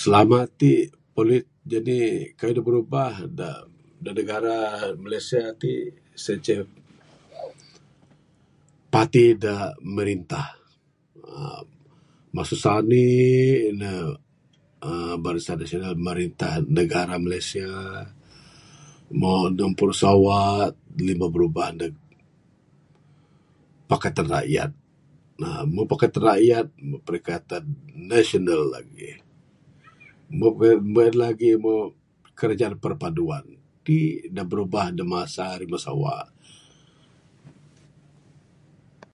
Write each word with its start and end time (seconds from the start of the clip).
Selama 0.00 0.38
ti 0.58 0.72
poli 1.14 1.38
jenik 1.70 2.14
keyuh 2.38 2.54
dak 2.56 2.66
birubah 2.66 3.14
dak 3.40 4.12
negara 4.18 4.58
Malaysia 5.04 5.42
ti 5.62 5.72
sien 6.22 6.38
ceh 6.44 6.60
parti 8.92 9.24
dak 9.44 9.70
merintah 9.94 10.46
aaa 11.34 11.60
mesu 12.36 12.56
sanik 12.64 13.60
ne 13.80 13.92
aaa 14.88 15.14
Barisan 15.24 15.56
Nasional 15.60 15.94
memerintah 16.00 16.52
negara 16.78 17.14
Malaysia 17.24 17.70
moh 19.20 19.42
enam 19.50 19.72
puru 19.78 19.94
sewa 20.02 20.40
li 21.06 21.12
ne 21.18 21.26
birubah 21.34 21.68
ndek 21.76 21.94
Pakatan 23.90 24.28
Rakyat, 24.34 24.70
meh 25.74 25.86
Pakatan 25.92 26.22
Rakyat 26.28 26.66
Pakatan 27.08 27.64
Nasional 28.12 28.62
legi. 28.72 29.10
Meh 30.92 31.04
en 31.10 31.14
lagi 31.22 31.50
moh 31.64 31.82
Kerajaan 32.38 32.76
Perpaduan 32.82 33.46
ti 33.86 33.98
ne 34.34 34.42
birubah 34.50 34.86
masa 35.12 35.46
rimeh 35.60 35.80
sewa. 35.84 36.14